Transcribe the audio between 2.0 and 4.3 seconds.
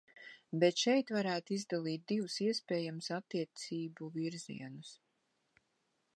divus iespējamus attiecību